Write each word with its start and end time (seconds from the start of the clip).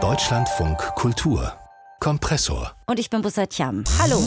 Deutschlandfunk 0.00 0.78
Kultur 0.94 1.52
Kompressor. 1.98 2.76
Und 2.86 3.00
ich 3.00 3.10
bin 3.10 3.22
Bussatiam. 3.22 3.82
Hallo. 4.00 4.22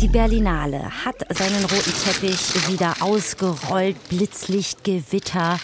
Die 0.00 0.08
Berlinale 0.08 0.80
hat 1.04 1.16
seinen 1.36 1.62
roten 1.66 1.92
Teppich 2.04 2.70
wieder 2.70 2.94
ausgerollt, 3.00 3.96
Blitzlicht, 4.08 4.82
Gewitter 4.82 5.58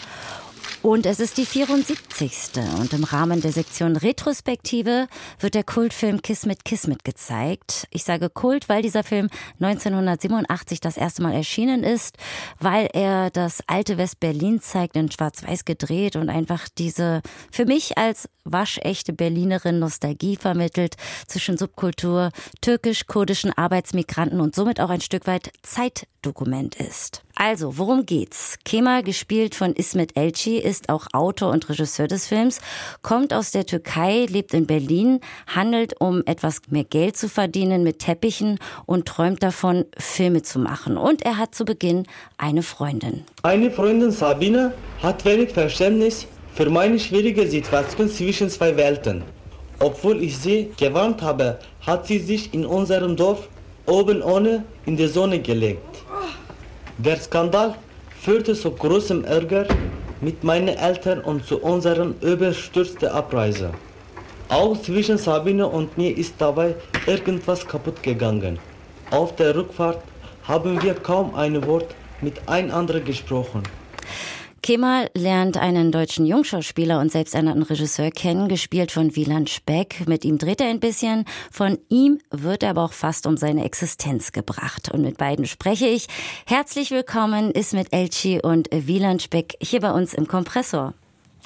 und 0.83 1.05
es 1.05 1.21
ist 1.21 1.37
die 1.37 1.45
74. 1.45 2.51
Und 2.77 2.91
im 2.91 3.05
Rahmen 3.05 3.39
der 3.39 3.53
Sektion 3.53 3.95
Retrospektive 3.95 5.07
wird 5.39 5.55
der 5.55 5.63
Kultfilm 5.63 6.21
Kiss 6.21 6.45
mit 6.45 6.65
Kiss 6.65 6.87
mit 6.87 7.05
gezeigt. 7.05 7.87
Ich 7.89 8.03
sage 8.03 8.29
Kult, 8.29 8.67
weil 8.67 8.81
dieser 8.81 9.03
Film 9.03 9.29
1987 9.61 10.81
das 10.81 10.97
erste 10.97 11.23
Mal 11.23 11.33
erschienen 11.33 11.83
ist, 11.83 12.17
weil 12.59 12.89
er 12.91 13.29
das 13.29 13.63
alte 13.65 13.97
West-Berlin 13.97 14.59
zeigt, 14.59 14.97
in 14.97 15.09
Schwarz-Weiß 15.09 15.63
gedreht 15.63 16.17
und 16.17 16.29
einfach 16.29 16.67
diese 16.77 17.21
für 17.49 17.65
mich 17.65 17.97
als 17.97 18.27
waschechte 18.45 19.13
Berlinerin 19.13 19.79
Nostalgie 19.79 20.35
vermittelt 20.35 20.95
zwischen 21.27 21.57
Subkultur, 21.57 22.31
türkisch-kurdischen 22.61 23.53
Arbeitsmigranten 23.53 24.39
und 24.41 24.55
somit 24.55 24.79
auch 24.79 24.89
ein 24.89 25.01
Stück 25.01 25.27
weit 25.27 25.51
Zeitdokument 25.61 26.75
ist. 26.75 27.23
Also, 27.35 27.77
worum 27.77 28.05
geht's? 28.05 28.57
Kemal, 28.63 29.01
gespielt 29.01 29.55
von 29.55 29.73
Ismet 29.73 30.15
Elci, 30.15 30.57
ist 30.57 30.89
auch 30.89 31.07
Autor 31.13 31.51
und 31.51 31.67
Regisseur 31.67 32.07
des 32.07 32.27
Films, 32.27 32.61
kommt 33.01 33.33
aus 33.33 33.51
der 33.51 33.65
Türkei, 33.65 34.25
lebt 34.29 34.53
in 34.53 34.67
Berlin, 34.67 35.19
handelt, 35.47 35.99
um 35.99 36.21
etwas 36.25 36.61
mehr 36.69 36.83
Geld 36.83 37.17
zu 37.17 37.29
verdienen 37.29 37.83
mit 37.83 37.99
Teppichen 37.99 38.59
und 38.85 39.07
träumt 39.07 39.41
davon, 39.41 39.85
Filme 39.97 40.43
zu 40.43 40.59
machen. 40.59 40.97
Und 40.97 41.23
er 41.23 41.37
hat 41.37 41.55
zu 41.55 41.65
Beginn 41.65 42.05
eine 42.37 42.61
Freundin. 42.61 43.23
Eine 43.41 43.71
Freundin 43.71 44.11
Sabine 44.11 44.73
hat 45.01 45.25
wenig 45.25 45.51
Verständnis 45.51 46.27
für 46.55 46.69
meine 46.69 46.99
schwierige 46.99 47.47
Situation 47.47 48.09
zwischen 48.09 48.49
zwei 48.49 48.75
Welten. 48.77 49.23
Obwohl 49.79 50.21
ich 50.21 50.37
sie 50.37 50.69
gewarnt 50.77 51.21
habe, 51.21 51.57
hat 51.81 52.05
sie 52.07 52.19
sich 52.19 52.53
in 52.53 52.65
unserem 52.65 53.15
Dorf 53.15 53.47
oben 53.87 54.21
ohne 54.21 54.63
in 54.85 54.95
die 54.95 55.07
Sonne 55.07 55.39
gelegt. 55.39 56.03
Der 56.99 57.17
Skandal 57.17 57.73
führte 58.21 58.53
zu 58.53 58.71
großem 58.71 59.25
Ärger 59.25 59.65
mit 60.21 60.43
meinen 60.43 60.69
Eltern 60.69 61.21
und 61.21 61.45
zu 61.45 61.59
unserer 61.59 62.13
überstürzten 62.21 63.09
Abreise. 63.09 63.71
Auch 64.47 64.79
zwischen 64.79 65.17
Sabine 65.17 65.67
und 65.67 65.97
mir 65.97 66.15
ist 66.15 66.35
dabei 66.37 66.75
irgendwas 67.07 67.67
kaputt 67.67 68.03
gegangen. 68.03 68.59
Auf 69.09 69.35
der 69.35 69.55
Rückfahrt 69.55 70.03
haben 70.43 70.81
wir 70.83 70.93
kaum 70.93 71.33
ein 71.33 71.65
Wort 71.65 71.95
miteinander 72.21 72.99
gesprochen. 72.99 73.63
Kemal 74.63 75.09
lernt 75.13 75.57
einen 75.57 75.91
deutschen 75.91 76.25
Jungschauspieler 76.25 77.01
und 77.01 77.11
selbsternannten 77.11 77.63
Regisseur 77.63 78.11
kennen, 78.11 78.47
gespielt 78.47 78.93
von 78.93 79.13
Wieland 79.13 79.49
Speck. 79.49 80.07
Mit 80.07 80.23
ihm 80.23 80.37
dreht 80.37 80.61
er 80.61 80.67
ein 80.67 80.79
bisschen. 80.79 81.25
Von 81.51 81.79
ihm 81.89 82.19
wird 82.31 82.63
er 82.63 82.69
aber 82.69 82.85
auch 82.85 82.93
fast 82.93 83.27
um 83.27 83.35
seine 83.35 83.65
Existenz 83.65 84.31
gebracht. 84.31 84.89
Und 84.89 85.01
mit 85.01 85.17
beiden 85.17 85.47
spreche 85.47 85.87
ich. 85.87 86.07
Herzlich 86.45 86.91
willkommen 86.91 87.51
Ismet 87.51 87.91
Elchi 87.91 88.39
und 88.41 88.69
Wieland 88.71 89.21
Speck 89.21 89.57
hier 89.61 89.81
bei 89.81 89.91
uns 89.91 90.13
im 90.13 90.29
Kompressor. 90.29 90.93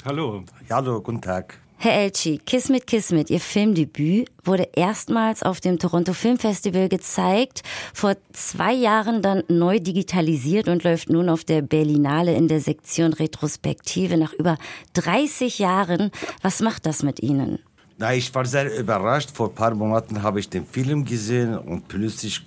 Hallo. 0.05 0.43
Hallo, 0.69 1.01
guten 1.01 1.23
Tag. 1.23 1.57
Herr 1.79 1.93
Elchi, 1.93 2.39
Kiss 2.43 2.69
mit 2.69 2.87
Kiss 2.87 3.11
mit, 3.11 3.29
Ihr 3.29 3.39
Filmdebüt 3.39 4.31
wurde 4.43 4.67
erstmals 4.75 5.43
auf 5.43 5.59
dem 5.59 5.77
Toronto 5.77 6.13
Film 6.13 6.39
Festival 6.39 6.89
gezeigt, 6.89 7.61
vor 7.93 8.15
zwei 8.33 8.73
Jahren 8.73 9.21
dann 9.21 9.43
neu 9.47 9.79
digitalisiert 9.79 10.69
und 10.69 10.83
läuft 10.83 11.11
nun 11.11 11.29
auf 11.29 11.43
der 11.43 11.61
Berlinale 11.61 12.33
in 12.33 12.47
der 12.47 12.61
Sektion 12.61 13.13
Retrospektive 13.13 14.17
nach 14.17 14.33
über 14.33 14.57
30 14.93 15.59
Jahren. 15.59 16.09
Was 16.41 16.61
macht 16.61 16.87
das 16.87 17.03
mit 17.03 17.21
Ihnen? 17.21 17.59
Na, 17.99 18.11
ich 18.15 18.33
war 18.33 18.45
sehr 18.45 18.75
überrascht. 18.75 19.29
Vor 19.31 19.49
ein 19.49 19.55
paar 19.55 19.75
Monaten 19.75 20.23
habe 20.23 20.39
ich 20.39 20.49
den 20.49 20.65
Film 20.65 21.05
gesehen 21.05 21.55
und 21.55 21.87
plötzlich 21.87 22.43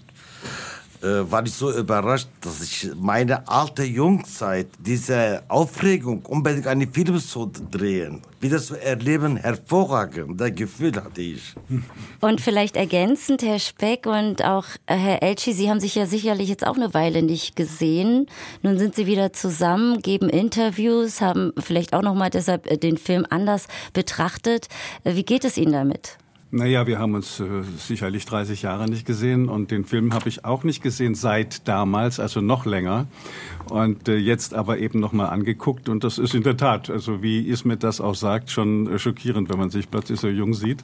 war 1.03 1.45
ich 1.45 1.53
so 1.53 1.73
überrascht, 1.73 2.29
dass 2.41 2.61
ich 2.63 2.91
meine 2.95 3.49
alte 3.49 3.85
Jungzeit, 3.85 4.69
diese 4.79 5.43
Aufregung, 5.49 6.23
unbedingt 6.27 6.67
einen 6.67 6.93
Film 6.93 7.19
zu 7.19 7.51
drehen, 7.71 8.21
wieder 8.41 8.59
zu 8.59 8.77
erleben, 8.77 9.37
hervorragend. 9.37 10.41
Das 10.41 10.55
Gefühl 10.55 10.95
hatte 10.97 11.23
ich. 11.23 11.55
Und 12.21 12.41
vielleicht 12.41 12.77
ergänzend, 12.77 13.43
Herr 13.43 13.59
Speck 13.59 14.07
und 14.07 14.45
auch 14.45 14.67
äh, 14.87 14.97
Herr 14.97 15.23
Elchi, 15.23 15.53
Sie 15.53 15.71
haben 15.71 15.81
sich 15.81 15.95
ja 15.95 16.07
sicherlich 16.07 16.49
jetzt 16.49 16.67
auch 16.67 16.77
eine 16.77 16.93
Weile 16.93 17.23
nicht 17.23 17.57
gesehen. 17.57 18.27
Nun 18.63 18.79
sind 18.79 18.95
Sie 18.95 19.07
wieder 19.07 19.33
zusammen, 19.33 20.01
geben 20.03 20.29
Interviews, 20.29 21.21
haben 21.21 21.53
vielleicht 21.59 21.95
auch 21.95 22.03
nochmal 22.03 22.31
deshalb 22.31 22.71
äh, 22.71 22.77
den 22.77 22.99
Film 22.99 23.27
anders 23.31 23.69
betrachtet. 23.93 24.69
Wie 25.05 25.25
geht 25.25 25.45
es 25.45 25.57
Ihnen 25.57 25.73
damit? 25.73 26.20
Naja, 26.53 26.89
wir 26.89 26.99
haben 26.99 27.15
uns 27.15 27.39
äh, 27.39 27.45
sicherlich 27.79 28.27
30 28.27 28.63
Jahre 28.63 28.91
nicht 28.91 29.07
gesehen 29.07 29.49
und 29.49 29.71
den 29.71 29.85
Film 29.85 30.13
habe 30.13 30.29
ich 30.29 30.45
auch 30.45 30.65
nicht 30.65 30.83
gesehen 30.83 31.15
seit 31.15 31.69
damals, 31.69 32.19
also 32.19 32.41
noch 32.41 32.67
länger. 32.67 33.07
Und 33.69 34.09
äh, 34.09 34.17
jetzt 34.17 34.55
aber 34.55 34.79
eben 34.79 34.99
nochmal 34.99 35.29
angeguckt 35.29 35.89
und 35.89 36.03
das 36.03 36.19
ist 36.19 36.35
in 36.35 36.43
der 36.43 36.57
Tat, 36.57 36.91
also 36.91 37.23
wie 37.23 37.47
Ismet 37.47 37.85
das 37.85 38.01
auch 38.01 38.17
sagt, 38.17 38.51
schon 38.51 38.93
äh, 38.93 38.99
schockierend, 38.99 39.49
wenn 39.49 39.61
man 39.61 39.71
sich 39.71 39.93
plötzlich 39.93 40.19
so 40.19 40.27
jung 40.27 40.53
sieht. 40.53 40.83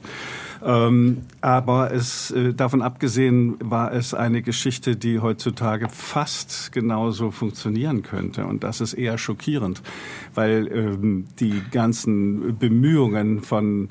Ähm, 0.63 1.23
aber 1.41 1.91
es, 1.91 2.31
äh, 2.31 2.53
davon 2.53 2.81
abgesehen 2.81 3.57
war 3.59 3.91
es 3.91 4.13
eine 4.13 4.41
Geschichte, 4.41 4.95
die 4.95 5.19
heutzutage 5.19 5.89
fast 5.89 6.71
genauso 6.71 7.29
funktionieren 7.29 8.03
könnte 8.03 8.45
und 8.45 8.63
das 8.63 8.79
ist 8.79 8.93
eher 8.93 9.17
schockierend, 9.17 9.81
weil 10.33 10.71
ähm, 10.71 11.25
die 11.41 11.61
ganzen 11.71 12.57
Bemühungen 12.57 13.41
von 13.41 13.89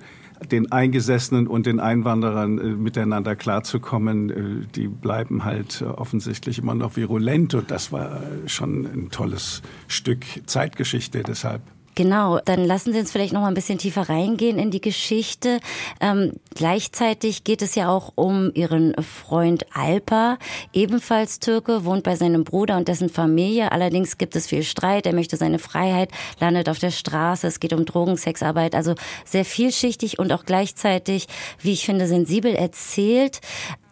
den 0.50 0.70
Eingesessenen 0.72 1.46
und 1.46 1.66
den 1.66 1.80
Einwanderern 1.80 2.58
äh, 2.58 2.62
miteinander 2.62 3.36
klarzukommen, 3.36 4.30
äh, 4.30 4.66
die 4.74 4.88
bleiben 4.88 5.44
halt 5.44 5.82
offensichtlich 5.82 6.58
immer 6.58 6.74
noch 6.74 6.96
virulent. 6.96 7.54
Und 7.54 7.70
das 7.70 7.92
war 7.92 8.20
schon 8.46 8.86
ein 8.86 9.10
tolles 9.10 9.62
Stück 9.88 10.24
Zeitgeschichte 10.46 11.22
deshalb. 11.22 11.62
Genau, 11.96 12.40
dann 12.44 12.62
lassen 12.66 12.92
Sie 12.92 12.98
uns 12.98 13.10
vielleicht 13.10 13.32
noch 13.32 13.40
mal 13.40 13.48
ein 13.48 13.54
bisschen 13.54 13.78
tiefer 13.78 14.10
reingehen 14.10 14.58
in 14.58 14.70
die 14.70 14.82
Geschichte. 14.82 15.60
Ähm, 15.98 16.32
gleichzeitig 16.54 17.42
geht 17.42 17.62
es 17.62 17.74
ja 17.74 17.88
auch 17.88 18.12
um 18.16 18.50
Ihren 18.52 18.94
Freund 19.02 19.64
Alpa, 19.74 20.36
ebenfalls 20.74 21.40
Türke, 21.40 21.86
wohnt 21.86 22.02
bei 22.02 22.14
seinem 22.14 22.44
Bruder 22.44 22.76
und 22.76 22.88
dessen 22.88 23.08
Familie. 23.08 23.72
Allerdings 23.72 24.18
gibt 24.18 24.36
es 24.36 24.46
viel 24.46 24.62
Streit. 24.62 25.06
Er 25.06 25.14
möchte 25.14 25.38
seine 25.38 25.58
Freiheit, 25.58 26.10
landet 26.38 26.68
auf 26.68 26.78
der 26.78 26.90
Straße. 26.90 27.46
Es 27.46 27.60
geht 27.60 27.72
um 27.72 27.86
Drogen, 27.86 28.18
Sexarbeit, 28.18 28.74
also 28.74 28.94
sehr 29.24 29.46
vielschichtig 29.46 30.18
und 30.18 30.34
auch 30.34 30.44
gleichzeitig, 30.44 31.28
wie 31.60 31.72
ich 31.72 31.86
finde, 31.86 32.06
sensibel 32.06 32.54
erzählt. 32.54 33.40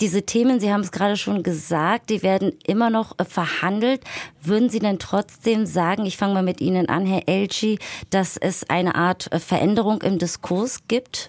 Diese 0.01 0.23
Themen, 0.23 0.59
Sie 0.59 0.73
haben 0.73 0.81
es 0.81 0.91
gerade 0.91 1.17
schon 1.17 1.43
gesagt, 1.43 2.11
die 2.11 2.23
werden 2.23 2.53
immer 2.67 2.91
noch 2.91 3.15
verhandelt. 3.27 4.03
Würden 4.43 4.69
Sie 4.69 4.81
denn 4.81 4.99
trotzdem 4.99 5.67
sagen, 5.67 6.05
ich 6.05 6.17
fange 6.17 6.35
mal 6.35 6.43
mit 6.43 6.61
Ihnen 6.61 6.89
an, 6.89 7.07
Herr 7.07 7.29
Elchi, 7.29 7.79
dass 8.11 8.37
es 8.37 8.69
eine 8.69 8.97
Art 8.97 9.33
äh, 9.33 9.39
Veränderung 9.39 10.03
im 10.03 10.19
Diskurs 10.19 10.81
gibt? 10.89 11.29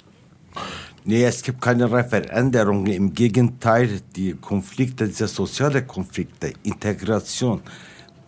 Nee, 1.03 1.23
es 1.23 1.43
gibt 1.43 1.61
keine 1.61 1.87
Veränderung. 1.87 2.87
Im 2.87 3.13
Gegenteil, 3.13 4.01
die 4.15 4.33
Konflikte, 4.33 5.07
diese 5.07 5.27
sozialen 5.27 5.85
Konflikte, 5.85 6.53
Integration, 6.63 7.61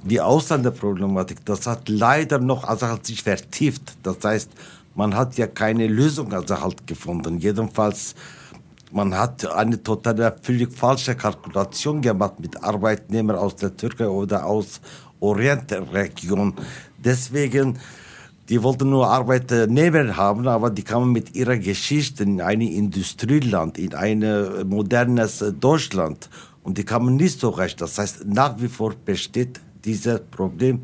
die 0.03 0.21
Ausländerproblematik, 0.21 1.43
das 1.43 1.65
hat 1.65 1.89
leider 1.89 2.37
noch 2.37 2.63
also 2.63 2.85
hat 2.85 3.07
sich 3.07 3.23
vertieft. 3.23 3.97
Das 4.03 4.17
heißt, 4.23 4.51
man 4.93 5.15
hat 5.15 5.37
ja 5.37 5.47
keine 5.47 5.87
Lösung 5.87 6.31
also 6.33 6.61
halt 6.61 6.85
gefunden. 6.85 7.39
Jedenfalls, 7.39 8.13
man 8.91 9.13
hat 9.17 9.45
eine 9.51 9.81
total 9.81 10.35
völlig 10.41 10.73
falsche 10.73 11.15
Kalkulation 11.15 12.01
gemacht 12.01 12.39
mit 12.39 12.63
Arbeitnehmern 12.63 13.35
aus 13.35 13.55
der 13.55 13.75
Türkei 13.75 14.07
oder 14.07 14.45
aus 14.45 14.81
Orientregion. 15.19 16.53
Deswegen 16.97 17.77
die 18.49 18.63
wollten 18.63 18.89
nur 18.89 19.09
Arbeitnehmer 19.09 20.15
haben, 20.15 20.47
aber 20.47 20.69
die 20.69 20.83
kamen 20.83 21.11
mit 21.11 21.35
ihrer 21.35 21.57
Geschichte 21.57 22.23
in 22.23 22.39
ein 22.39 22.61
Industrieland, 22.61 23.77
in 23.77 23.93
ein 23.93 24.23
modernes 24.65 25.43
Deutschland. 25.59 26.29
Und 26.63 26.77
die 26.77 26.85
kamen 26.85 27.17
nicht 27.17 27.41
so 27.41 27.49
recht. 27.49 27.81
Das 27.81 27.97
heißt, 27.97 28.25
nach 28.25 28.55
wie 28.61 28.69
vor 28.69 28.93
besteht 29.03 29.59
dieses 29.83 30.21
Problem, 30.31 30.83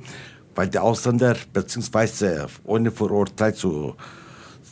weil 0.55 0.67
die 0.67 0.79
Ausländer, 0.79 1.37
beziehungsweise 1.53 2.47
ohne 2.65 2.91
verurteilt 2.91 3.55
zu 3.55 3.95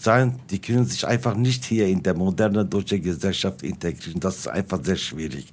sein, 0.01 0.39
die 0.49 0.59
können 0.59 0.85
sich 0.85 1.05
einfach 1.07 1.35
nicht 1.35 1.65
hier 1.65 1.87
in 1.87 2.01
der 2.01 2.13
modernen 2.13 2.69
deutschen 2.69 3.01
Gesellschaft 3.01 3.63
integrieren. 3.63 4.19
Das 4.19 4.37
ist 4.37 4.47
einfach 4.47 4.83
sehr 4.83 4.97
schwierig. 4.97 5.51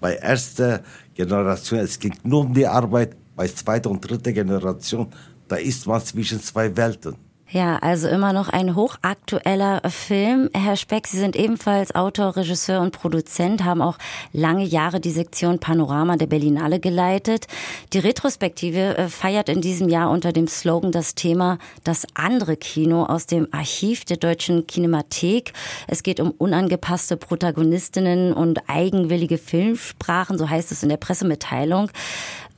Bei 0.00 0.14
erster 0.14 0.82
Generation, 1.14 1.80
es 1.80 1.98
ging 1.98 2.14
nur 2.22 2.42
um 2.42 2.54
die 2.54 2.66
Arbeit, 2.66 3.16
bei 3.34 3.48
zweiter 3.48 3.90
und 3.90 4.00
dritter 4.00 4.32
Generation 4.32 5.08
da 5.48 5.56
ist 5.56 5.86
man 5.86 6.04
zwischen 6.04 6.40
zwei 6.40 6.76
Welten. 6.76 7.16
Ja, 7.50 7.78
also 7.78 8.08
immer 8.08 8.34
noch 8.34 8.50
ein 8.50 8.74
hochaktueller 8.74 9.80
Film. 9.88 10.50
Herr 10.54 10.76
Speck, 10.76 11.06
Sie 11.06 11.16
sind 11.16 11.34
ebenfalls 11.34 11.94
Autor, 11.94 12.36
Regisseur 12.36 12.82
und 12.82 12.92
Produzent, 12.92 13.64
haben 13.64 13.80
auch 13.80 13.96
lange 14.34 14.64
Jahre 14.64 15.00
die 15.00 15.10
Sektion 15.10 15.58
Panorama 15.58 16.18
der 16.18 16.26
Berlinale 16.26 16.78
geleitet. 16.78 17.46
Die 17.94 18.00
Retrospektive 18.00 18.98
äh, 18.98 19.08
feiert 19.08 19.48
in 19.48 19.62
diesem 19.62 19.88
Jahr 19.88 20.10
unter 20.10 20.32
dem 20.32 20.46
Slogan 20.46 20.92
das 20.92 21.14
Thema 21.14 21.56
Das 21.84 22.06
andere 22.12 22.58
Kino 22.58 23.04
aus 23.04 23.24
dem 23.24 23.48
Archiv 23.50 24.04
der 24.04 24.18
deutschen 24.18 24.66
Kinemathek. 24.66 25.54
Es 25.86 26.02
geht 26.02 26.20
um 26.20 26.32
unangepasste 26.32 27.16
Protagonistinnen 27.16 28.34
und 28.34 28.68
eigenwillige 28.68 29.38
Filmsprachen, 29.38 30.36
so 30.36 30.50
heißt 30.50 30.70
es 30.70 30.82
in 30.82 30.90
der 30.90 30.98
Pressemitteilung. 30.98 31.90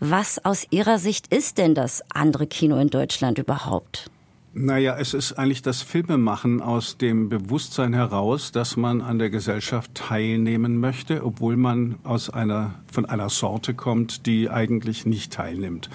Was 0.01 0.45
aus 0.45 0.67
Ihrer 0.71 0.99
Sicht 0.99 1.33
ist 1.33 1.59
denn 1.59 1.77
das 1.77 2.03
andere 2.13 2.49
Kino 2.49 2.77
in 2.79 2.91
Deutschland 2.91 3.39
überhaupt? 3.39 4.11
Naja, 4.53 4.97
es 4.99 5.15
ist 5.15 5.35
eigentlich 5.35 5.63
das 5.63 5.81
Filmemachen 5.81 6.61
aus 6.61 6.99
dem 6.99 7.29
Bewusstsein 7.29 7.93
heraus, 7.93 8.51
dass 8.51 8.77
man 8.77 9.01
an 9.01 9.21
der 9.21 9.31
Gesellschaft 9.31 9.95
teilnehmen 9.95 10.79
möchte, 10.79 11.25
obwohl 11.25 11.57
man 11.57 12.01
aus 12.03 12.31
einer, 12.31 12.75
von 12.91 13.07
einer 13.07 13.29
Sorte 13.29 13.75
kommt, 13.75 14.27
die 14.27 14.51
eigentlich 14.51 15.07
nicht 15.07 15.33
teilnimmt. 15.33 15.89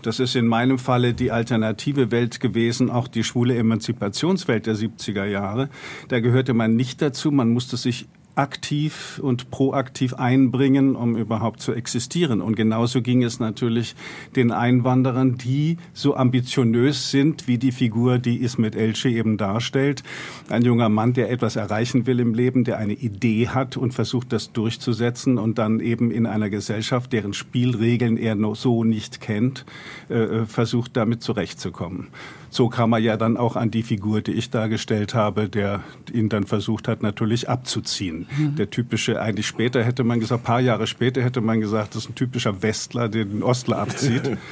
Das 0.00 0.20
ist 0.20 0.36
in 0.36 0.46
meinem 0.46 0.78
Falle 0.78 1.12
die 1.12 1.30
alternative 1.30 2.10
Welt 2.10 2.40
gewesen, 2.40 2.88
auch 2.88 3.08
die 3.08 3.24
schwule 3.24 3.54
Emanzipationswelt 3.58 4.64
der 4.64 4.76
70er 4.76 5.26
Jahre. 5.26 5.68
Da 6.08 6.20
gehörte 6.20 6.54
man 6.54 6.76
nicht 6.76 7.02
dazu, 7.02 7.30
man 7.30 7.50
musste 7.50 7.76
sich 7.76 8.08
aktiv 8.38 9.20
und 9.22 9.50
proaktiv 9.50 10.14
einbringen, 10.14 10.94
um 10.94 11.16
überhaupt 11.16 11.60
zu 11.60 11.72
existieren. 11.72 12.40
Und 12.40 12.54
genauso 12.54 13.02
ging 13.02 13.24
es 13.24 13.40
natürlich 13.40 13.96
den 14.36 14.52
Einwanderern, 14.52 15.36
die 15.36 15.76
so 15.92 16.14
ambitioniös 16.14 17.10
sind 17.10 17.48
wie 17.48 17.58
die 17.58 17.72
Figur, 17.72 18.18
die 18.18 18.36
Ismet 18.36 18.76
Elche 18.76 19.08
eben 19.08 19.36
darstellt. 19.38 20.04
Ein 20.48 20.62
junger 20.62 20.88
Mann, 20.88 21.14
der 21.14 21.30
etwas 21.30 21.56
erreichen 21.56 22.06
will 22.06 22.20
im 22.20 22.32
Leben, 22.32 22.62
der 22.62 22.78
eine 22.78 22.94
Idee 22.94 23.48
hat 23.48 23.76
und 23.76 23.92
versucht, 23.92 24.32
das 24.32 24.52
durchzusetzen 24.52 25.36
und 25.36 25.58
dann 25.58 25.80
eben 25.80 26.12
in 26.12 26.24
einer 26.24 26.48
Gesellschaft, 26.48 27.12
deren 27.12 27.34
Spielregeln 27.34 28.16
er 28.16 28.36
so 28.54 28.84
nicht 28.84 29.20
kennt, 29.20 29.66
äh, 30.08 30.14
äh 30.14 30.46
versucht, 30.46 30.96
damit 30.96 31.22
zurechtzukommen 31.22 32.08
so 32.50 32.68
kam 32.68 32.92
er 32.92 32.98
ja 32.98 33.16
dann 33.16 33.36
auch 33.36 33.56
an 33.56 33.70
die 33.70 33.82
Figur, 33.82 34.20
die 34.20 34.32
ich 34.32 34.50
dargestellt 34.50 35.14
habe, 35.14 35.48
der 35.48 35.82
ihn 36.12 36.28
dann 36.28 36.44
versucht 36.44 36.88
hat, 36.88 37.02
natürlich 37.02 37.48
abzuziehen. 37.48 38.26
Mhm. 38.36 38.56
Der 38.56 38.70
typische, 38.70 39.20
eigentlich 39.20 39.46
später 39.46 39.84
hätte 39.84 40.04
man 40.04 40.20
gesagt, 40.20 40.44
paar 40.44 40.60
Jahre 40.60 40.86
später 40.86 41.22
hätte 41.22 41.40
man 41.40 41.60
gesagt, 41.60 41.94
das 41.94 42.04
ist 42.04 42.10
ein 42.10 42.14
typischer 42.14 42.62
Westler, 42.62 43.08
der 43.08 43.24
den 43.24 43.42
Ostler 43.42 43.78
abzieht. 43.78 44.38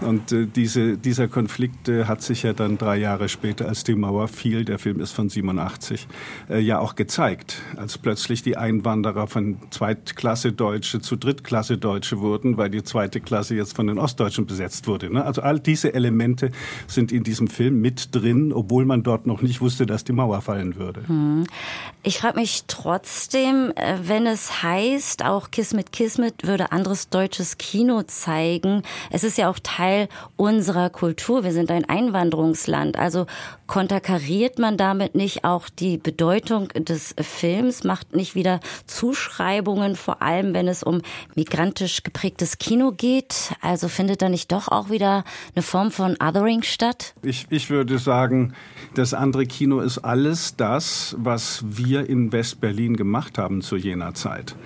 Und 0.00 0.32
äh, 0.32 0.46
diese, 0.46 0.96
dieser 0.96 1.28
Konflikt 1.28 1.88
äh, 1.88 2.04
hat 2.04 2.22
sich 2.22 2.42
ja 2.42 2.52
dann 2.52 2.78
drei 2.78 2.96
Jahre 2.96 3.28
später, 3.28 3.68
als 3.68 3.84
die 3.84 3.94
Mauer 3.94 4.28
fiel, 4.28 4.64
der 4.64 4.78
Film 4.78 5.00
ist 5.00 5.12
von 5.12 5.28
87, 5.28 6.08
äh, 6.50 6.58
ja 6.58 6.78
auch 6.78 6.94
gezeigt, 6.94 7.62
als 7.76 7.98
plötzlich 7.98 8.42
die 8.42 8.56
Einwanderer 8.56 9.26
von 9.26 9.58
Zweitklasse 9.70 10.52
Deutsche 10.52 11.00
zu 11.00 11.16
Drittklasse 11.16 11.78
Deutsche 11.78 12.20
wurden, 12.20 12.56
weil 12.56 12.70
die 12.70 12.82
zweite 12.82 13.20
Klasse 13.20 13.54
jetzt 13.54 13.76
von 13.76 13.86
den 13.86 13.98
Ostdeutschen 13.98 14.46
besetzt 14.46 14.86
wurde. 14.86 15.12
Ne? 15.12 15.24
Also 15.24 15.42
all 15.42 15.60
diese 15.60 15.94
Elemente 15.94 16.50
sind 16.86 17.12
in 17.12 17.22
diesem 17.22 17.46
Film 17.46 17.80
mit 17.80 18.14
drin, 18.14 18.52
obwohl 18.52 18.84
man 18.84 19.02
dort 19.02 19.26
noch 19.26 19.42
nicht 19.42 19.60
wusste, 19.60 19.86
dass 19.86 20.04
die 20.04 20.12
Mauer 20.12 20.40
fallen 20.40 20.76
würde. 20.76 21.06
Hm. 21.06 21.44
Ich 22.02 22.18
frage 22.18 22.40
mich 22.40 22.64
trotzdem, 22.66 23.72
äh, 23.76 23.98
wenn 24.02 24.26
es 24.26 24.62
heißt, 24.62 25.24
auch 25.24 25.50
Kiss 25.50 25.74
mit 25.74 25.92
Kiss 25.92 26.18
mit 26.18 26.46
würde 26.46 26.72
anderes 26.72 27.08
deutsches 27.08 27.58
Kino 27.58 28.02
zeigen, 28.02 28.82
es 29.10 29.22
ist 29.22 29.38
ja 29.38 29.48
auch 29.48 29.58
Teil 29.62 29.91
Teil 29.92 30.08
unserer 30.36 30.90
Kultur. 30.90 31.44
Wir 31.44 31.52
sind 31.52 31.70
ein 31.70 31.84
Einwanderungsland. 31.88 32.98
Also 32.98 33.26
konterkariert 33.66 34.58
man 34.58 34.76
damit 34.76 35.14
nicht 35.14 35.44
auch 35.44 35.68
die 35.68 35.98
Bedeutung 35.98 36.68
des 36.68 37.14
Films, 37.20 37.84
macht 37.84 38.14
nicht 38.14 38.34
wieder 38.34 38.60
Zuschreibungen, 38.86 39.96
vor 39.96 40.22
allem 40.22 40.54
wenn 40.54 40.68
es 40.68 40.82
um 40.82 41.02
migrantisch 41.34 42.02
geprägtes 42.02 42.58
Kino 42.58 42.92
geht? 42.92 43.54
Also 43.60 43.88
findet 43.88 44.22
da 44.22 44.28
nicht 44.28 44.52
doch 44.52 44.68
auch 44.68 44.90
wieder 44.90 45.24
eine 45.54 45.62
Form 45.62 45.90
von 45.90 46.16
Othering 46.22 46.62
statt? 46.62 47.14
Ich, 47.22 47.46
ich 47.50 47.70
würde 47.70 47.98
sagen, 47.98 48.54
das 48.94 49.14
andere 49.14 49.46
Kino 49.46 49.80
ist 49.80 49.98
alles 49.98 50.56
das, 50.56 51.16
was 51.18 51.64
wir 51.66 52.08
in 52.08 52.32
West-Berlin 52.32 52.96
gemacht 52.96 53.38
haben 53.38 53.62
zu 53.62 53.76
jener 53.76 54.14
Zeit 54.14 54.56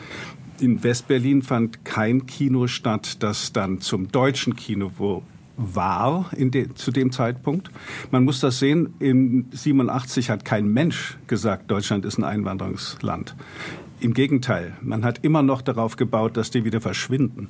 in 0.61 0.83
Westberlin 0.83 1.43
fand 1.43 1.85
kein 1.85 2.27
Kino 2.27 2.67
statt, 2.67 3.23
das 3.23 3.53
dann 3.53 3.81
zum 3.81 4.11
deutschen 4.11 4.57
Kino 4.57 5.23
war 5.57 6.31
de, 6.37 6.75
zu 6.75 6.91
dem 6.91 7.13
Zeitpunkt. 7.13 7.71
Man 8.11 8.25
muss 8.25 8.41
das 8.41 8.59
sehen, 8.59 8.95
in 8.99 9.47
87 9.53 10.31
hat 10.31 10.45
kein 10.45 10.69
Mensch 10.69 11.17
gesagt, 11.27 11.71
Deutschland 11.71 12.05
ist 12.05 12.19
ein 12.19 12.25
Einwanderungsland. 12.25 13.35
Im 13.99 14.13
Gegenteil, 14.13 14.77
man 14.83 15.05
hat 15.05 15.25
immer 15.25 15.43
noch 15.43 15.63
darauf 15.63 15.97
gebaut, 15.97 16.37
dass 16.37 16.51
die 16.51 16.65
wieder 16.65 16.83
verschwinden. 16.83 17.49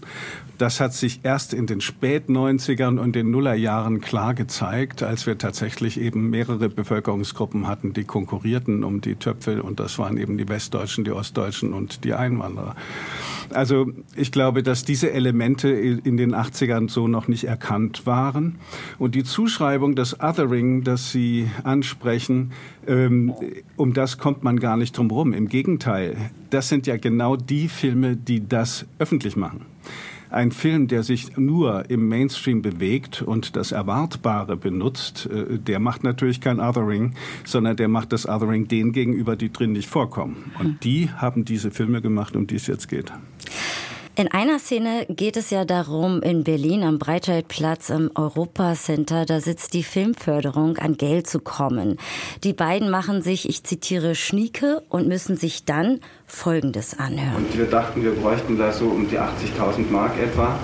Das 0.59 0.81
hat 0.81 0.95
sich 0.95 1.21
erst 1.25 1.53
in 1.53 1.67
den 1.67 1.81
Spät-90ern 1.81 2.99
und 2.99 3.17
den 3.17 3.33
Nullerjahren 3.33 4.01
klar 4.01 4.33
gezeigt, 4.33 5.03
als 5.03 5.27
wir 5.27 5.39
tatsächlich 5.39 6.01
eben 6.01 6.31
mehrere 6.31 6.69
Bevölkerungsgruppen 6.69 7.67
hatten, 7.67 7.95
die 7.95 8.05
konkurrierten 8.05 8.85
um 8.85 9.01
die 9.01 9.17
Töpfe. 9.17 9.63
Und 9.63 9.81
das 9.81 9.99
waren 9.99 10.19
eben 10.19 10.39
die 10.39 10.49
Westdeutschen, 10.49 11.05
die 11.05 11.11
Ostdeutschen 11.11 11.73
und 11.73 12.05
die 12.05 12.15
Einwanderer. 12.15 12.77
Also 13.53 13.91
ich 14.17 14.33
glaube, 14.33 14.63
dass 14.63 14.85
diese 14.85 15.13
Elemente 15.13 15.69
in 15.69 16.17
den 16.17 16.35
80ern 16.35 16.91
so 16.91 17.09
noch 17.09 17.29
nicht 17.29 17.45
erkannt 17.45 18.07
waren. 18.07 18.57
Und 18.99 19.15
die 19.15 19.25
Zuschreibung 19.25 19.95
des 19.95 20.21
Othering, 20.21 20.85
das 20.85 21.13
Sie 21.13 21.49
ansprechen, 21.65 22.53
ähm, 22.87 23.35
um 23.77 23.93
das 23.93 24.19
kommt 24.19 24.43
man 24.43 24.61
gar 24.61 24.77
nicht 24.77 24.97
drum 24.97 25.11
herum. 25.11 25.33
Im 25.33 25.49
Gegenteil, 25.49 26.17
das 26.51 26.69
sind 26.69 26.87
ja 26.87 26.97
genau 26.97 27.37
die 27.37 27.69
Filme, 27.69 28.17
die 28.17 28.47
das 28.49 28.87
öffentlich 28.99 29.37
machen. 29.37 29.67
Ein 30.31 30.51
Film, 30.51 30.89
der 30.89 31.03
sich 31.03 31.37
nur 31.37 31.89
im 31.89 32.09
Mainstream 32.09 32.61
bewegt 32.61 33.23
und 33.23 33.55
das 33.55 33.73
Erwartbare 33.73 34.57
benutzt, 34.57 35.29
äh, 35.33 35.59
der 35.59 35.79
macht 35.79 36.03
natürlich 36.05 36.41
kein 36.41 36.61
Othering, 36.61 37.15
sondern 37.45 37.77
der 37.77 37.89
macht 37.89 38.13
das 38.13 38.29
Othering 38.29 38.69
denen 38.69 38.93
gegenüber, 38.93 39.37
die 39.37 39.53
drin 39.53 39.73
nicht 39.73 39.89
vorkommen. 39.89 40.53
Und 40.59 40.67
hm. 40.67 40.79
die 40.83 41.11
haben 41.11 41.45
diese 41.45 41.71
Filme 41.71 42.03
gemacht, 42.03 42.35
um 42.35 42.47
die 42.47 42.57
es 42.57 42.67
jetzt 42.67 42.89
geht. 42.89 43.13
In 44.19 44.29
einer 44.29 44.59
Szene 44.59 45.05
geht 45.11 45.37
es 45.37 45.51
ja 45.51 45.67
darum, 45.67 46.23
in 46.23 46.43
Berlin 46.43 46.85
am 46.85 46.99
Breitscheidplatz 46.99 47.91
im 47.91 48.11
Europacenter, 48.15 49.27
da 49.27 49.41
sitzt 49.41 49.75
die 49.75 49.83
Filmförderung, 49.83 50.79
an 50.79 50.97
Geld 50.97 51.27
zu 51.27 51.39
kommen. 51.39 51.99
Die 52.43 52.55
beiden 52.55 52.89
machen 52.89 53.21
sich, 53.21 53.47
ich 53.47 53.63
zitiere, 53.65 54.15
Schnieke 54.15 54.83
und 54.89 55.07
müssen 55.07 55.37
sich 55.37 55.67
dann 55.67 56.01
Folgendes 56.25 56.99
anhören. 56.99 57.45
Und 57.45 57.59
wir 57.59 57.67
dachten, 57.67 58.03
wir 58.03 58.13
bräuchten 58.13 58.57
da 58.57 58.73
so 58.73 58.87
um 58.87 59.07
die 59.07 59.19
80.000 59.19 59.91
Mark 59.91 60.13
etwa. 60.19 60.59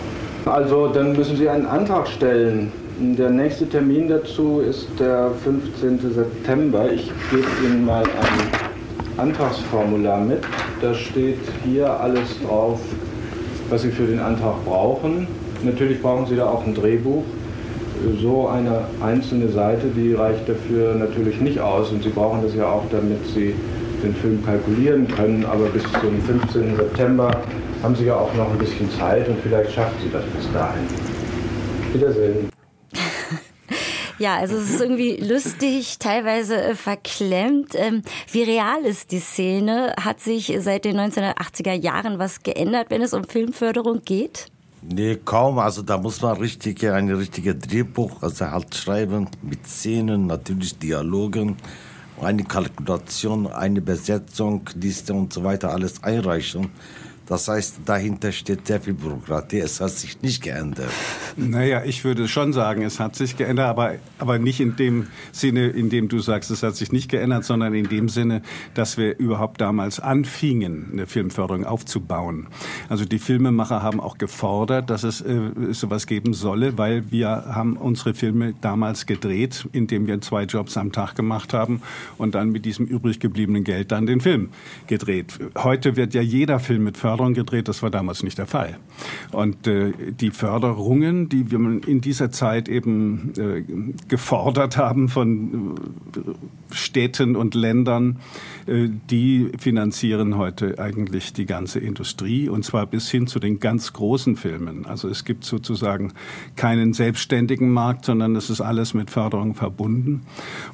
Also 0.46 0.88
dann 0.88 1.12
müssen 1.12 1.36
Sie 1.36 1.46
einen 1.46 1.66
Antrag 1.66 2.08
stellen. 2.08 2.72
Der 2.98 3.28
nächste 3.28 3.68
Termin 3.68 4.08
dazu 4.08 4.60
ist 4.60 4.88
der 4.98 5.30
15. 5.44 6.14
September. 6.14 6.90
Ich 6.90 7.12
gebe 7.30 7.46
Ihnen 7.66 7.84
mal 7.84 8.04
ein 8.04 9.18
Antragsformular 9.18 10.24
mit. 10.24 10.40
Da 10.80 10.94
steht 10.94 11.38
hier 11.66 11.90
alles 12.00 12.40
drauf, 12.42 12.80
was 13.72 13.82
Sie 13.82 13.90
für 13.90 14.04
den 14.04 14.20
Antrag 14.20 14.64
brauchen. 14.66 15.26
Natürlich 15.62 16.02
brauchen 16.02 16.26
Sie 16.26 16.36
da 16.36 16.46
auch 16.46 16.66
ein 16.66 16.74
Drehbuch. 16.74 17.24
So 18.20 18.48
eine 18.48 18.80
einzelne 19.02 19.48
Seite, 19.48 19.86
die 19.96 20.12
reicht 20.12 20.46
dafür 20.48 20.94
natürlich 20.94 21.40
nicht 21.40 21.58
aus 21.58 21.90
und 21.90 22.02
Sie 22.02 22.10
brauchen 22.10 22.42
das 22.42 22.54
ja 22.54 22.66
auch, 22.66 22.82
damit 22.90 23.24
Sie 23.34 23.54
den 24.02 24.14
Film 24.16 24.44
kalkulieren 24.44 25.08
können. 25.08 25.46
Aber 25.46 25.66
bis 25.66 25.84
zum 26.00 26.20
15. 26.20 26.76
September 26.76 27.30
haben 27.82 27.94
Sie 27.94 28.04
ja 28.04 28.16
auch 28.16 28.34
noch 28.34 28.50
ein 28.50 28.58
bisschen 28.58 28.90
Zeit 28.90 29.26
und 29.28 29.36
vielleicht 29.42 29.72
schaffen 29.72 29.96
Sie 30.02 30.10
das 30.10 30.24
bis 30.24 30.52
dahin. 30.52 30.82
Wiedersehen. 31.94 32.51
Ja, 34.22 34.36
also 34.36 34.54
es 34.54 34.70
ist 34.70 34.80
irgendwie 34.80 35.16
lustig, 35.16 35.98
teilweise 35.98 36.54
äh, 36.54 36.74
verklemmt. 36.76 37.74
Ähm, 37.74 38.02
wie 38.30 38.44
real 38.44 38.84
ist 38.84 39.10
die 39.10 39.18
Szene? 39.18 39.96
Hat 39.98 40.20
sich 40.20 40.56
seit 40.60 40.84
den 40.84 41.00
1980er 41.00 41.72
Jahren 41.72 42.20
was 42.20 42.44
geändert, 42.44 42.86
wenn 42.90 43.02
es 43.02 43.14
um 43.14 43.24
Filmförderung 43.24 44.02
geht? 44.04 44.46
Nee, 44.80 45.18
kaum. 45.24 45.58
Also 45.58 45.82
da 45.82 45.98
muss 45.98 46.22
man 46.22 46.36
richtig, 46.36 46.84
ein 46.84 47.10
richtiges 47.10 47.58
Drehbuch 47.58 48.22
also 48.22 48.48
halt 48.48 48.72
schreiben 48.76 49.26
mit 49.42 49.66
Szenen, 49.66 50.28
natürlich 50.28 50.78
Dialogen, 50.78 51.56
eine 52.20 52.44
Kalkulation, 52.44 53.48
eine 53.48 53.80
Besetzung, 53.80 54.70
Liste 54.76 55.14
und 55.14 55.32
so 55.32 55.42
weiter 55.42 55.72
alles 55.72 56.00
einreichen. 56.04 56.70
Das 57.26 57.48
heißt, 57.48 57.80
dahinter 57.84 58.32
steht 58.32 58.66
sehr 58.66 58.80
viel 58.80 58.94
Bürokratie. 58.94 59.60
Es 59.60 59.80
hat 59.80 59.90
sich 59.90 60.20
nicht 60.22 60.42
geändert. 60.42 60.90
Naja, 61.36 61.82
ich 61.84 62.04
würde 62.04 62.26
schon 62.28 62.52
sagen, 62.52 62.82
es 62.82 62.98
hat 62.98 63.14
sich 63.16 63.36
geändert, 63.36 63.66
aber, 63.66 63.94
aber 64.18 64.38
nicht 64.38 64.60
in 64.60 64.76
dem 64.76 65.06
Sinne, 65.30 65.68
in 65.68 65.88
dem 65.88 66.08
du 66.08 66.18
sagst, 66.18 66.50
es 66.50 66.62
hat 66.62 66.74
sich 66.76 66.90
nicht 66.90 67.10
geändert, 67.10 67.44
sondern 67.44 67.74
in 67.74 67.88
dem 67.88 68.08
Sinne, 68.08 68.42
dass 68.74 68.98
wir 68.98 69.18
überhaupt 69.18 69.60
damals 69.60 70.00
anfingen, 70.00 70.88
eine 70.92 71.06
Filmförderung 71.06 71.64
aufzubauen. 71.64 72.48
Also 72.88 73.04
die 73.04 73.18
Filmemacher 73.18 73.82
haben 73.82 74.00
auch 74.00 74.18
gefordert, 74.18 74.90
dass 74.90 75.04
es 75.04 75.20
äh, 75.20 75.40
sowas 75.70 76.06
geben 76.06 76.34
solle, 76.34 76.76
weil 76.76 77.10
wir 77.10 77.28
haben 77.28 77.76
unsere 77.76 78.14
Filme 78.14 78.54
damals 78.60 79.06
gedreht, 79.06 79.68
indem 79.72 80.06
wir 80.06 80.20
zwei 80.20 80.42
Jobs 80.42 80.76
am 80.76 80.92
Tag 80.92 81.14
gemacht 81.14 81.54
haben 81.54 81.82
und 82.18 82.34
dann 82.34 82.50
mit 82.50 82.64
diesem 82.64 82.86
übrig 82.86 83.20
gebliebenen 83.20 83.64
Geld 83.64 83.92
dann 83.92 84.06
den 84.06 84.20
Film 84.20 84.50
gedreht. 84.86 85.38
Heute 85.56 85.96
wird 85.96 86.14
ja 86.14 86.20
jeder 86.20 86.58
Film 86.58 86.84
mit 86.84 86.96
Förderung 86.96 87.11
Förderung 87.12 87.34
gedreht. 87.34 87.68
Das 87.68 87.82
war 87.82 87.90
damals 87.90 88.22
nicht 88.22 88.38
der 88.38 88.46
Fall. 88.46 88.78
Und 89.32 89.66
äh, 89.66 89.92
die 90.12 90.30
Förderungen, 90.30 91.28
die 91.28 91.50
wir 91.50 91.58
in 91.86 92.00
dieser 92.00 92.30
Zeit 92.30 92.68
eben 92.68 93.32
äh, 93.36 93.64
gefordert 94.08 94.78
haben 94.78 95.08
von 95.08 95.76
äh, 96.16 96.61
Städten 96.74 97.36
und 97.36 97.54
Ländern, 97.54 98.18
äh, 98.66 98.88
die 99.10 99.50
finanzieren 99.58 100.36
heute 100.36 100.78
eigentlich 100.78 101.32
die 101.32 101.46
ganze 101.46 101.78
Industrie 101.78 102.48
und 102.48 102.64
zwar 102.64 102.86
bis 102.86 103.10
hin 103.10 103.26
zu 103.26 103.38
den 103.38 103.60
ganz 103.60 103.92
großen 103.92 104.36
Filmen. 104.36 104.86
Also 104.86 105.08
es 105.08 105.24
gibt 105.24 105.44
sozusagen 105.44 106.12
keinen 106.56 106.92
selbstständigen 106.92 107.70
Markt, 107.70 108.04
sondern 108.04 108.36
es 108.36 108.50
ist 108.50 108.60
alles 108.60 108.94
mit 108.94 109.10
Förderung 109.10 109.54
verbunden. 109.54 110.22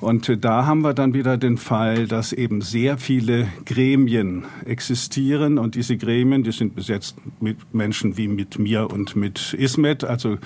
Und 0.00 0.28
äh, 0.28 0.36
da 0.36 0.66
haben 0.66 0.82
wir 0.82 0.94
dann 0.94 1.14
wieder 1.14 1.36
den 1.36 1.56
Fall, 1.56 2.06
dass 2.06 2.32
eben 2.32 2.60
sehr 2.60 2.98
viele 2.98 3.48
Gremien 3.64 4.44
existieren 4.64 5.58
und 5.58 5.74
diese 5.74 5.96
Gremien 5.96 6.42
die 6.42 6.52
sind 6.52 6.74
besetzt 6.74 7.16
mit 7.40 7.74
Menschen 7.74 8.16
wie 8.16 8.28
mit 8.28 8.58
mir 8.58 8.90
und 8.90 9.16
mit 9.16 9.54
Ismet. 9.54 10.04
Also 10.04 10.38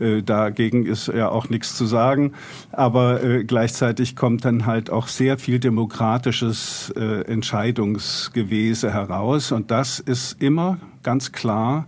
äh, 0.00 0.22
dagegen 0.22 0.86
ist 0.86 1.08
ja 1.08 1.28
auch 1.28 1.48
nichts 1.48 1.76
zu 1.76 1.86
sagen. 1.86 2.32
Aber 2.72 3.20
gleichzeitig 3.44 4.16
kommt 4.16 4.44
dann 4.44 4.66
halt 4.66 4.90
auch 4.90 4.95
sehr 5.08 5.38
viel 5.38 5.58
demokratisches 5.58 6.92
äh, 6.96 7.22
Entscheidungsgewese 7.22 8.92
heraus. 8.92 9.52
Und 9.52 9.70
das 9.70 10.00
ist 10.00 10.42
immer 10.42 10.78
ganz 11.02 11.32
klar 11.32 11.86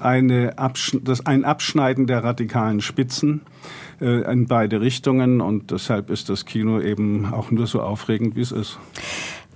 eine 0.00 0.58
Absch 0.58 0.96
das, 1.02 1.24
ein 1.26 1.44
Abschneiden 1.44 2.06
der 2.06 2.24
radikalen 2.24 2.80
Spitzen 2.80 3.42
äh, 4.00 4.30
in 4.30 4.46
beide 4.46 4.80
Richtungen. 4.80 5.40
Und 5.40 5.70
deshalb 5.70 6.10
ist 6.10 6.28
das 6.28 6.44
Kino 6.44 6.80
eben 6.80 7.32
auch 7.32 7.50
nur 7.50 7.66
so 7.66 7.80
aufregend, 7.80 8.36
wie 8.36 8.40
es 8.40 8.52
ist. 8.52 8.78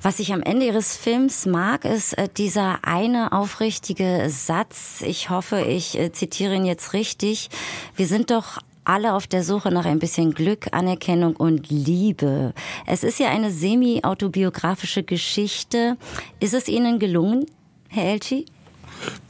Was 0.03 0.21
ich 0.21 0.33
am 0.33 0.43
Ende 0.43 0.67
Ihres 0.67 0.97
Films 0.97 1.47
mag, 1.47 1.85
ist 1.85 2.17
äh, 2.17 2.29
dieser 2.29 2.85
eine 2.85 3.33
aufrichtige 3.33 4.27
Satz. 4.29 5.03
Ich 5.05 5.31
hoffe, 5.31 5.63
ich 5.63 5.99
äh, 5.99 6.13
zitiere 6.13 6.55
ihn 6.55 6.65
jetzt 6.65 6.93
richtig. 6.93 7.49
Wir 7.97 8.07
sind 8.07 8.31
doch 8.31 8.59
alle 8.87 9.15
auf 9.15 9.27
der 9.27 9.43
Suche 9.43 9.71
nach 9.71 9.85
ein 9.85 9.99
bisschen 9.99 10.33
Glück, 10.33 10.69
Anerkennung 10.73 11.37
und 11.37 11.69
Liebe. 11.69 12.55
Es 12.87 13.03
ist 13.03 13.19
ja 13.19 13.29
eine 13.29 13.51
semi-autobiografische 13.51 15.03
Geschichte. 15.03 15.97
Ist 16.41 16.55
es 16.55 16.69
Ihnen 16.69 16.99
gelungen, 16.99 17.47
Herr 17.89 18.13
Elchi? 18.13 18.47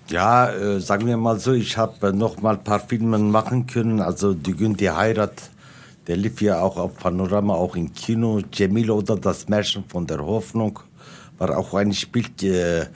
Ja, 0.08 0.50
äh, 0.50 0.80
sagen 0.80 1.06
wir 1.06 1.16
mal 1.16 1.40
so, 1.40 1.52
ich 1.52 1.76
habe 1.76 2.08
äh, 2.08 2.12
noch 2.12 2.40
mal 2.40 2.54
ein 2.54 2.64
paar 2.64 2.80
Filme 2.80 3.18
machen 3.18 3.66
können. 3.66 4.00
Also 4.00 4.34
die 4.34 4.54
Günther 4.54 4.96
Heirat 4.96 5.50
der 6.06 6.16
lief 6.16 6.40
ja 6.40 6.60
auch 6.60 6.76
auf 6.76 6.96
Panorama, 6.96 7.54
auch 7.54 7.74
im 7.74 7.92
Kino. 7.92 8.40
Cemil 8.54 8.90
oder 8.90 9.16
das 9.16 9.48
Märchen 9.48 9.84
von 9.88 10.06
der 10.06 10.24
Hoffnung 10.24 10.78
war 11.38 11.58
auch 11.58 11.74
ein 11.74 11.92
Spiel. 11.92 12.26
Äh, 12.42 12.86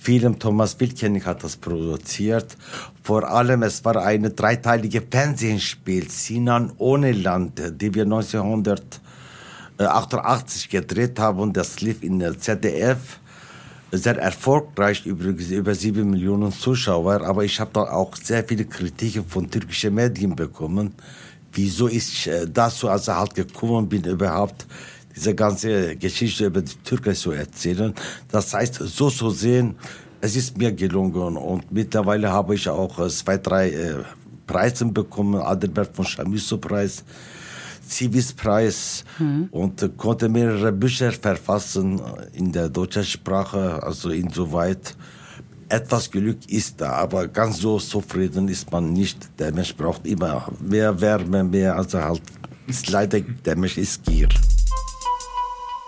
Film 0.00 0.38
Thomas 0.38 0.80
Wilkening 0.80 1.24
hat 1.26 1.44
das 1.44 1.56
produziert. 1.56 2.56
Vor 3.02 3.28
allem, 3.28 3.62
es 3.62 3.84
war 3.84 3.96
eine 3.96 4.30
dreiteilige 4.30 5.02
Fernsehspiel, 5.02 6.08
Sinan 6.08 6.72
ohne 6.78 7.12
Land, 7.12 7.60
die 7.80 7.94
wir 7.94 8.04
1988 8.04 10.70
gedreht 10.70 11.18
haben. 11.18 11.40
Und 11.40 11.54
das 11.56 11.82
lief 11.82 12.02
in 12.02 12.18
der 12.18 12.38
ZDF. 12.38 13.18
Sehr 13.92 14.18
erfolgreich, 14.18 15.04
übrigens 15.04 15.50
über 15.50 15.74
sieben 15.74 16.10
Millionen 16.10 16.52
Zuschauer. 16.52 17.22
Aber 17.22 17.44
ich 17.44 17.58
habe 17.60 17.72
da 17.74 17.82
auch 17.82 18.16
sehr 18.16 18.44
viele 18.44 18.64
Kritiken 18.64 19.26
von 19.26 19.50
türkischen 19.50 19.94
Medien 19.94 20.34
bekommen 20.34 20.94
wieso 21.52 21.88
ich 21.88 22.26
äh, 22.26 22.46
dazu 22.46 22.88
also 22.88 23.14
halt 23.14 23.34
gekommen 23.34 23.88
bin, 23.88 24.04
überhaupt 24.04 24.66
diese 25.14 25.34
ganze 25.34 25.96
Geschichte 25.96 26.46
über 26.46 26.62
die 26.62 26.74
Türkei 26.84 27.12
zu 27.12 27.32
erzählen. 27.32 27.94
Das 28.28 28.54
heißt, 28.54 28.74
so 28.74 29.10
zu 29.10 29.30
sehen, 29.30 29.76
es 30.20 30.36
ist 30.36 30.56
mir 30.56 30.72
gelungen 30.72 31.36
und 31.36 31.72
mittlerweile 31.72 32.30
habe 32.30 32.54
ich 32.54 32.68
auch 32.68 32.98
äh, 32.98 33.08
zwei, 33.08 33.38
drei 33.38 33.70
äh, 33.70 33.94
Preise 34.46 34.84
bekommen, 34.86 35.40
Adelbert 35.40 35.94
von 35.94 36.04
Chamisso 36.04 36.58
Preis, 36.58 37.04
Civis 37.88 38.32
Preis 38.32 39.04
mhm. 39.18 39.48
und 39.50 39.82
äh, 39.82 39.88
konnte 39.96 40.28
mehrere 40.28 40.72
Bücher 40.72 41.12
verfassen 41.12 42.00
in 42.32 42.52
der 42.52 42.68
deutschen 42.68 43.04
Sprache, 43.04 43.82
also 43.82 44.10
insoweit 44.10 44.94
etwas 45.70 46.10
Glück 46.10 46.38
ist 46.48 46.80
da, 46.80 46.92
aber 46.92 47.28
ganz 47.28 47.58
so 47.58 47.78
zufrieden 47.78 48.48
ist 48.48 48.70
man 48.72 48.92
nicht. 48.92 49.38
Der 49.38 49.52
Mensch 49.52 49.74
braucht 49.76 50.04
immer 50.04 50.50
mehr 50.60 51.00
Wärme, 51.00 51.44
mehr, 51.44 51.76
also 51.76 52.02
halt, 52.02 52.22
ist 52.66 52.90
leider, 52.90 53.20
der 53.20 53.56
Mensch 53.56 53.78
ist 53.78 54.04
Gier. 54.04 54.28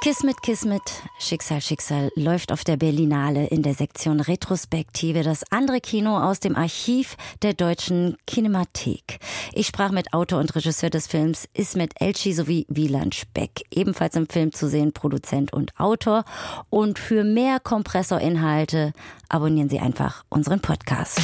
Kismet, 0.02 0.42
Kismet, 0.42 0.82
Schicksal, 1.21 1.61
Schicksal 1.61 2.11
läuft 2.16 2.50
auf 2.50 2.64
der 2.64 2.76
Berlinale 2.76 3.47
in 3.47 3.62
der 3.62 3.75
Sektion 3.75 4.18
Retrospektive, 4.18 5.23
das 5.23 5.44
andere 5.52 5.80
Kino 5.80 6.18
aus 6.18 6.40
dem 6.40 6.56
Archiv 6.56 7.16
der 7.42 7.54
deutschen 7.54 8.16
Kinemathek. 8.26 9.21
Ich 9.52 9.68
sprach 9.68 9.92
mit 9.92 10.12
Autor 10.12 10.40
und 10.40 10.56
Regisseur 10.56 10.90
des 10.90 11.06
Films 11.06 11.49
Ismet 11.54 11.92
Elchi 12.00 12.32
sowie 12.32 12.66
Wieland 12.68 13.14
Speck, 13.14 13.62
ebenfalls 13.71 14.16
im 14.16 14.28
Film 14.28 14.52
zu 14.52 14.68
sehen, 14.68 14.92
Produzent 14.92 15.52
und 15.52 15.78
Autor. 15.78 16.25
Und 16.68 16.99
für 16.99 17.23
mehr 17.23 17.61
Kompressorinhalte 17.61 18.94
abonnieren 19.28 19.68
Sie 19.68 19.78
einfach 19.78 20.25
unseren 20.28 20.59
Podcast. 20.59 21.21